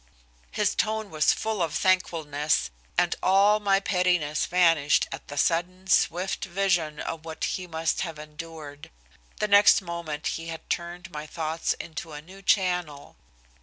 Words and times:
His 0.49 0.73
tone 0.73 1.11
was 1.11 1.31
full 1.31 1.61
of 1.61 1.75
thankfulness, 1.75 2.71
and 2.97 3.15
all 3.21 3.59
my 3.59 3.79
pettiness 3.79 4.47
vanished 4.47 5.07
at 5.11 5.27
the 5.27 5.37
sudden, 5.37 5.85
swift 5.85 6.43
vision 6.45 6.99
of 6.99 7.23
what 7.23 7.43
he 7.43 7.67
must 7.67 8.01
have 8.01 8.17
endured. 8.17 8.89
The 9.39 9.47
next 9.47 9.79
moment 9.79 10.25
he 10.25 10.47
had 10.47 10.67
turned 10.71 11.11
my 11.11 11.27
thoughts 11.27 11.73
into 11.73 12.13
a 12.13 12.19
new 12.23 12.41
channel. 12.41 13.15